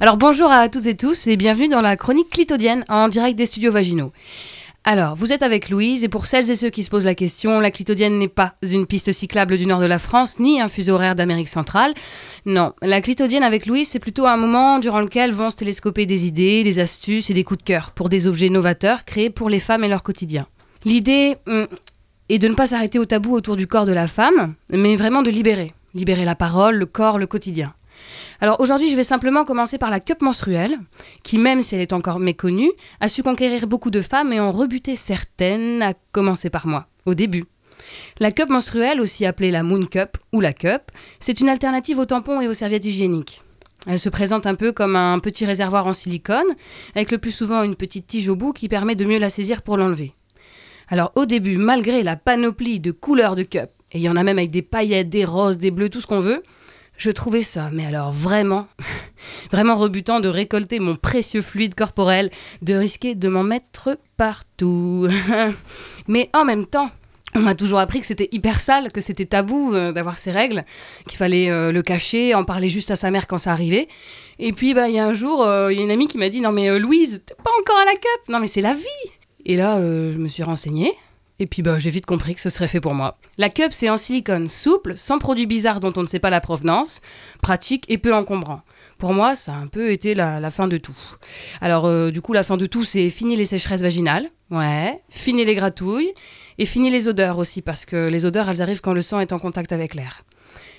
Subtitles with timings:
[0.00, 3.46] Alors bonjour à toutes et tous et bienvenue dans la chronique clitodienne en direct des
[3.46, 4.12] studios vaginaux.
[4.84, 7.60] Alors, vous êtes avec Louise, et pour celles et ceux qui se posent la question,
[7.60, 10.94] la clitodienne n'est pas une piste cyclable du nord de la France, ni un fuseau
[10.94, 11.92] horaire d'Amérique centrale.
[12.46, 16.26] Non, la clitodienne avec Louise, c'est plutôt un moment durant lequel vont se télescoper des
[16.26, 19.60] idées, des astuces et des coups de cœur pour des objets novateurs créés pour les
[19.60, 20.46] femmes et leur quotidien.
[20.86, 21.66] L'idée hum,
[22.30, 25.20] est de ne pas s'arrêter au tabou autour du corps de la femme, mais vraiment
[25.20, 25.74] de libérer.
[25.92, 27.74] Libérer la parole, le corps, le quotidien.
[28.40, 30.78] Alors aujourd'hui, je vais simplement commencer par la cup menstruelle,
[31.22, 34.52] qui même si elle est encore méconnue, a su conquérir beaucoup de femmes et en
[34.52, 37.44] rebuter certaines, à commencer par moi, au début.
[38.20, 40.82] La cup menstruelle, aussi appelée la Moon Cup ou la cup,
[41.20, 43.42] c'est une alternative aux tampons et aux serviettes hygiéniques.
[43.86, 46.46] Elle se présente un peu comme un petit réservoir en silicone,
[46.94, 49.62] avec le plus souvent une petite tige au bout qui permet de mieux la saisir
[49.62, 50.12] pour l'enlever.
[50.88, 54.22] Alors au début, malgré la panoplie de couleurs de cup, et il y en a
[54.22, 56.42] même avec des paillettes, des roses, des bleus, tout ce qu'on veut,
[56.98, 58.66] je trouvais ça, mais alors vraiment,
[59.52, 62.30] vraiment rebutant de récolter mon précieux fluide corporel,
[62.60, 65.08] de risquer de m'en mettre partout.
[66.08, 66.90] mais en même temps,
[67.34, 70.64] on m'a toujours appris que c'était hyper sale, que c'était tabou euh, d'avoir ces règles,
[71.06, 73.86] qu'il fallait euh, le cacher, en parler juste à sa mère quand ça arrivait.
[74.40, 76.18] Et puis, bah, il y a un jour, euh, il y a une amie qui
[76.18, 78.74] m'a dit Non, mais Louise, t'es pas encore à la cup Non, mais c'est la
[78.74, 79.10] vie
[79.44, 80.92] Et là, je me suis renseignée.
[81.40, 83.16] Et puis bah, j'ai vite compris que ce serait fait pour moi.
[83.36, 86.40] La cup, c'est en silicone souple, sans produits bizarres dont on ne sait pas la
[86.40, 87.00] provenance,
[87.40, 88.62] pratique et peu encombrant.
[88.98, 90.96] Pour moi, ça a un peu été la, fin de tout.
[91.60, 95.44] Alors, euh, du coup, la fin de tout, c'est fini les sécheresses vaginales, ouais, fini
[95.44, 96.12] les gratouilles,
[96.58, 99.32] et fini les odeurs aussi, parce que les odeurs, elles arrivent quand le sang est
[99.32, 100.24] en contact avec l'air.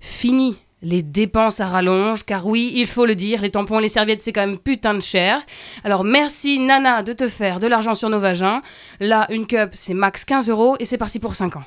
[0.00, 3.88] Fini les dépenses à rallonge, car oui, il faut le dire, les tampons et les
[3.88, 5.40] serviettes, c'est quand même putain de cher.
[5.82, 8.60] Alors merci Nana de te faire de l'argent sur nos vagins.
[9.00, 11.64] Là, une cup, c'est max 15 euros et c'est parti pour 5 ans.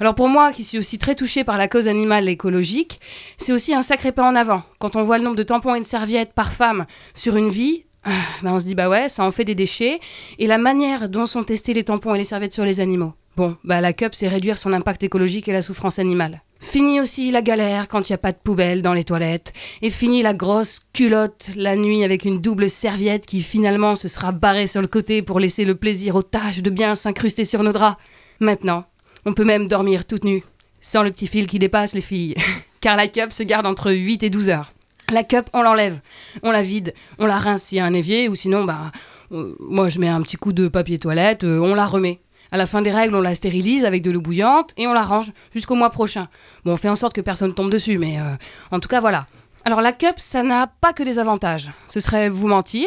[0.00, 3.00] Alors pour moi, qui suis aussi très touchée par la cause animale écologique,
[3.38, 4.62] c'est aussi un sacré pas en avant.
[4.78, 7.84] Quand on voit le nombre de tampons et de serviettes par femme sur une vie,
[8.04, 8.10] ah,
[8.42, 10.00] ben on se dit bah ouais, ça en fait des déchets.
[10.38, 13.12] Et la manière dont sont testés les tampons et les serviettes sur les animaux.
[13.36, 16.42] Bon, bah la cup, c'est réduire son impact écologique et la souffrance animale.
[16.60, 19.52] Fini aussi la galère quand il n'y a pas de poubelle dans les toilettes.
[19.80, 24.32] Et fini la grosse culotte la nuit avec une double serviette qui finalement se sera
[24.32, 27.72] barrée sur le côté pour laisser le plaisir aux taches de bien s'incruster sur nos
[27.72, 28.00] draps.
[28.40, 28.84] Maintenant,
[29.24, 30.42] on peut même dormir toute nue,
[30.80, 32.34] sans le petit fil qui dépasse les filles.
[32.80, 34.72] Car la cup se garde entre 8 et 12 heures.
[35.10, 36.00] La cup, on l'enlève,
[36.42, 38.92] on la vide, on la rince s'il y a un évier, ou sinon, bah,
[39.32, 42.20] euh, moi je mets un petit coup de papier toilette, euh, on la remet.
[42.50, 45.02] À la fin des règles, on la stérilise avec de l'eau bouillante et on la
[45.02, 46.28] range jusqu'au mois prochain.
[46.64, 48.34] Bon, on fait en sorte que personne tombe dessus, mais euh,
[48.70, 49.26] en tout cas, voilà.
[49.64, 51.70] Alors la cup, ça n'a pas que des avantages.
[51.88, 52.86] Ce serait vous mentir.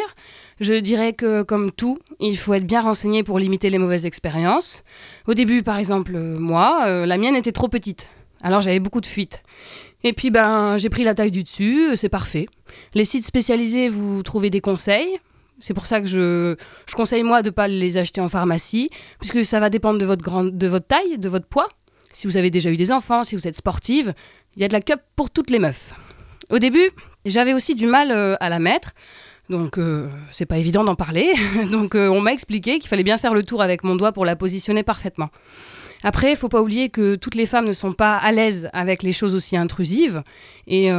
[0.60, 4.82] Je dirais que comme tout, il faut être bien renseigné pour limiter les mauvaises expériences.
[5.26, 8.08] Au début, par exemple, euh, moi, euh, la mienne était trop petite.
[8.42, 9.42] Alors j'avais beaucoup de fuites.
[10.02, 12.48] Et puis ben j'ai pris la taille du dessus, c'est parfait.
[12.94, 15.20] Les sites spécialisés, vous trouvez des conseils,
[15.62, 16.56] c'est pour ça que je,
[16.88, 18.90] je conseille moi de ne pas les acheter en pharmacie,
[19.20, 21.68] puisque ça va dépendre de votre, grande, de votre taille, de votre poids.
[22.12, 24.12] Si vous avez déjà eu des enfants, si vous êtes sportive,
[24.56, 25.94] il y a de la cup pour toutes les meufs.
[26.50, 26.90] Au début,
[27.24, 28.90] j'avais aussi du mal euh, à la mettre,
[29.48, 31.32] donc euh, c'est pas évident d'en parler.
[31.70, 34.24] donc euh, on m'a expliqué qu'il fallait bien faire le tour avec mon doigt pour
[34.24, 35.30] la positionner parfaitement.
[36.02, 39.04] Après, il faut pas oublier que toutes les femmes ne sont pas à l'aise avec
[39.04, 40.24] les choses aussi intrusives,
[40.66, 40.90] et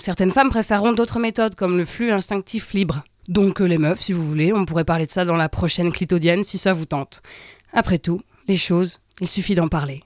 [0.00, 3.04] certaines femmes préféreront d'autres méthodes comme le flux instinctif libre.
[3.28, 5.92] Donc euh, les meufs, si vous voulez, on pourrait parler de ça dans la prochaine
[5.92, 7.22] clitodienne si ça vous tente.
[7.72, 10.03] Après tout, les choses, il suffit d'en parler.